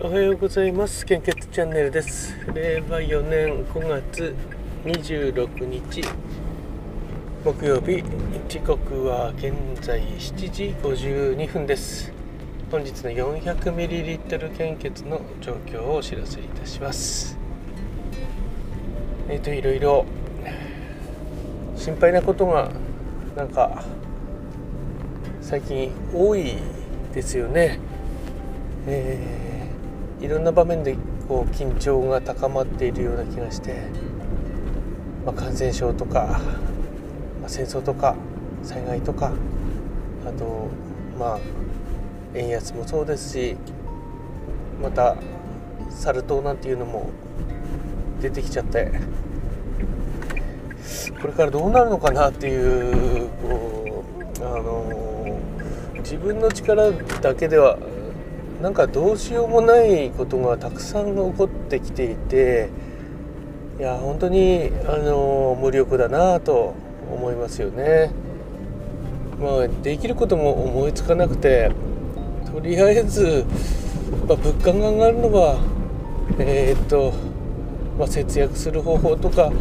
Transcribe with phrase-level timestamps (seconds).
[0.00, 1.04] おはようございます。
[1.04, 2.32] 献血チャンネルです。
[2.54, 4.32] 令和4年5月
[4.84, 6.02] 26日。
[7.44, 8.04] 木曜日
[8.48, 12.12] 時刻は現在7時52分です。
[12.70, 17.36] 本日の 400ml 献血の状況をお知らせいたします。
[19.28, 20.06] えっ、ー、といろいろ
[21.74, 22.70] 心配なことが
[23.36, 23.82] なんか
[25.40, 26.54] 最近多い
[27.12, 27.80] ですよね、
[28.86, 29.47] えー、
[30.20, 30.96] いろんな場面で
[31.28, 33.82] こう緊張が高まっているような気がして、
[35.24, 36.40] まあ、感染症とか、
[37.40, 38.16] まあ、戦争とか
[38.62, 39.32] 災害とか
[40.26, 40.68] あと
[41.18, 41.38] まあ
[42.34, 43.56] 円安もそうですし
[44.82, 45.16] また
[45.90, 47.10] サル痘なんていうのも
[48.20, 48.92] 出てきちゃって
[51.20, 54.04] これからどうなるのかなっていうこ
[54.40, 55.38] うあの
[55.98, 57.78] 自分の力だけでは
[58.60, 62.70] なんかどうしようもないことがたくさん起こってきていて
[63.78, 66.74] いや本当にあの無力だなと
[67.12, 68.10] 思いますよね。
[69.40, 71.70] まあ、できることも思いつかなくて
[72.52, 73.44] とりあえず、
[74.26, 75.60] まあ、物価が上がるのは
[76.40, 77.12] えー、っと、
[77.96, 79.52] まあ、節約する方法とか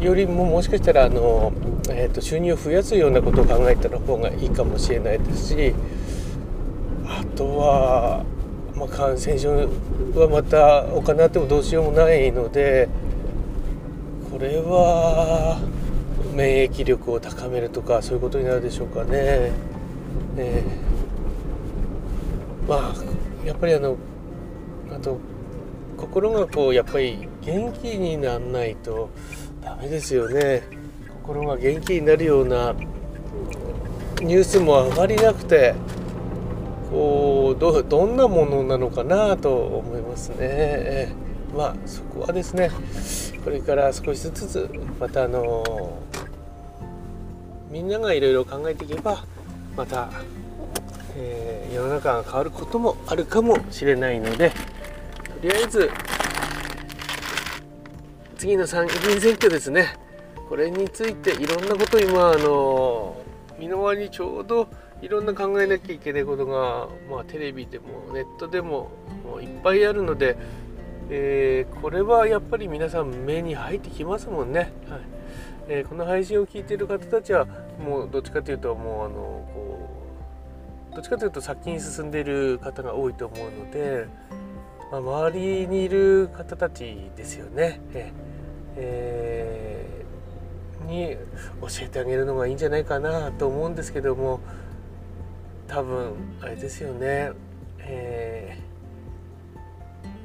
[0.00, 1.52] よりももしかしたらあの
[1.92, 5.74] えーと、収入を増やすようなことを考えた方がいいかもしれないですし
[7.40, 8.22] とは、
[8.76, 12.86] まあ、感染症はまたお金あってもどうしようもないので
[14.30, 15.58] これは
[16.34, 19.52] 免疫力を高めるとかそういうことになるでしょうかね。
[20.36, 23.96] えー、まあやっぱりあの
[24.92, 25.18] あと
[25.96, 29.08] 心がこうやっぱり元気にならないと
[29.62, 30.62] ダメですよね。
[31.24, 32.74] 心が元気になるような
[34.20, 35.74] ニュースも上がりなくて
[36.90, 37.19] こう
[37.54, 41.30] どどんなものなのかなと思いますね。
[41.56, 42.70] まあそこはですね
[43.44, 45.98] これから少しずつまたあの
[47.70, 49.24] みんながいろいろ考えていけば
[49.76, 50.10] また、
[51.16, 54.54] えー、世の中が変わることもあるかもしれないのでと
[55.42, 55.90] りあえず
[58.36, 59.96] 次の参議院選挙ですね
[60.48, 63.22] これについていろんなこと今あの
[63.58, 64.68] 身の回りにちょうど
[65.02, 68.90] いろんな考えなきゃいけないことが、まあ、テレビでもネットでも
[69.24, 70.36] もういっぱいあるので、
[71.08, 74.72] えー、これはやっぱり皆さん目に入ってきますもんね。
[74.88, 75.00] はい
[75.68, 77.46] えー、この配信を聞いている方たちは
[77.82, 79.14] もうどっちかというともうあの
[79.54, 79.88] こ
[80.92, 84.06] うどっちかというと先に進んでいる方が多いと思うので、
[84.90, 87.80] まあ、周りにいる方たちですよね。
[88.76, 89.90] えー
[90.90, 91.16] に
[91.60, 94.40] 教えてあげるのがいいんじゃないかなと思うんですけども
[95.70, 97.30] 多分あれですよね、
[97.78, 98.58] え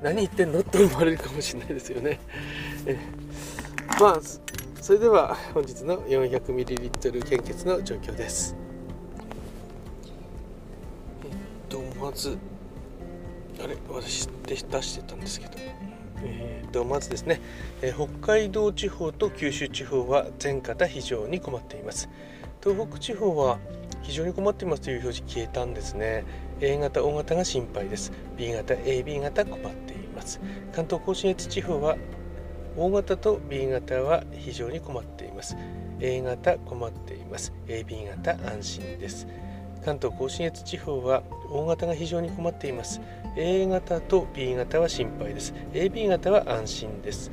[0.00, 2.18] ー、何言ってんのって思われるかもしれないですよね。
[2.86, 2.96] え
[4.00, 4.20] まあ
[4.80, 8.56] それでは本日の 400ml 献血の状況です。
[11.22, 11.30] えっ
[11.68, 12.38] とまず
[13.62, 15.52] あれ私で出してたんですけど。
[16.22, 17.42] えー、とまずですね、
[17.82, 22.08] えー、北海道地方と九州地方は全方非常に困っています
[22.64, 23.58] 東北地方は
[24.06, 26.24] 非常に困っていますという表示消えたんですね。
[26.60, 28.12] A 型 O 型が心配です。
[28.36, 30.40] B 型 AB 型困っています。
[30.72, 31.96] 関東甲信越地方は
[32.76, 35.56] O 型と B 型は非常に困っています。
[35.98, 37.52] A 型困っています。
[37.66, 39.26] AB 型安心です。
[39.84, 43.00] 関東甲信越地方は大型が非常に困っています。
[43.36, 45.52] A 型と B 型は心配です。
[45.72, 47.32] AB 型は安心です。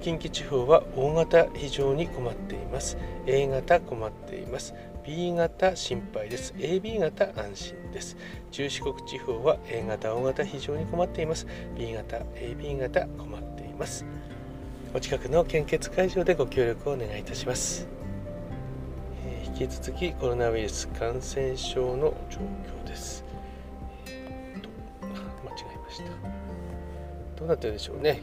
[0.00, 2.96] 近畿地方は大型非常に困っています。
[3.26, 4.74] A 型困っています。
[5.04, 8.16] B 型心配です AB 型安心です
[8.50, 14.04] 中四国地方は A 型大型非常に困っています B 型 AB 型困っています
[14.94, 17.88] お近くの献血会場でご協力をお願いいたします
[19.24, 23.24] え引き続きコロナウイルス感染症の状況です。
[24.06, 24.68] えー、と
[25.44, 26.04] 間違えました。
[27.36, 28.22] どうなってるでしょうね。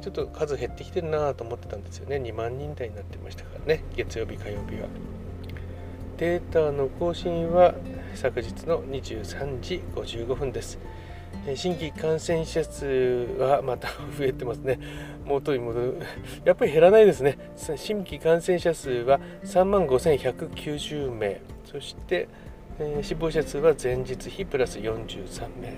[0.00, 2.16] ちょっと数減ってきてるなと思ってたんですよね。
[2.16, 3.82] 2万人台になってましたからね。
[3.94, 4.88] 月曜日、火曜日は。
[6.16, 7.74] データの更新は
[8.14, 10.78] 昨日の23時55分です。
[11.54, 12.86] 新規感染者数
[13.38, 14.78] はまた増えてますね。
[15.26, 15.96] 元に戻る。
[16.46, 17.36] やっぱり減らないですね。
[17.76, 21.40] 新規感染者数は3万5190名。
[21.64, 22.28] そして、
[22.78, 25.74] えー、死亡者数は前日比プラス43名。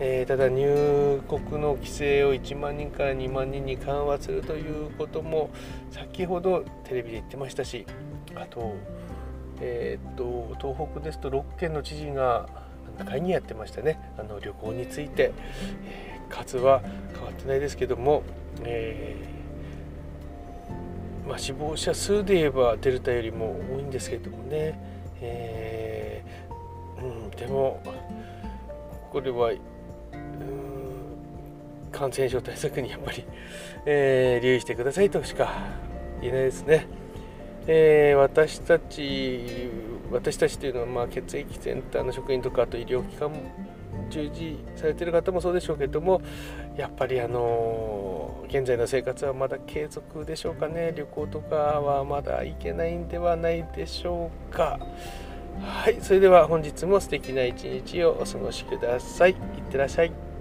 [0.00, 5.50] えー、ただ入国の規制を1万人から2万人に緩和するということも
[5.90, 7.86] 先ほどテレビで言ってましたし
[8.34, 8.74] あと,、
[9.64, 12.48] えーと、東北ですと6県の知事が
[13.04, 13.98] 会にやってましたね。
[14.18, 15.32] あの旅行について、
[15.86, 16.82] えー、数は
[17.14, 18.24] 変わってないですけども、
[18.64, 24.78] えー、まあ、死亡者数で言えばデルタよりも多いんですけどもね、
[25.20, 27.80] えー、うん、でも
[29.12, 29.52] これは
[31.92, 33.24] 感染症対策にやっぱり、
[33.86, 35.52] え、留意してくださいとしか
[36.20, 37.01] 言えないですね。
[37.66, 39.70] えー、私たち
[40.10, 43.38] 私たちというのは、まあ、血液センターの職員とかあと医療機関も
[44.10, 46.20] 従事されてる方もそうでしょうけども
[46.76, 50.92] やっぱりあの現在の生活はまだ継続でしょうかね。
[50.94, 54.78] 旅行とかはまだ行けないんではないでしょうか。
[55.60, 59.30] はいそれでは本日も素敵な一日をお過ごしください。
[59.30, 59.36] いっ
[59.70, 60.31] てらっしゃい。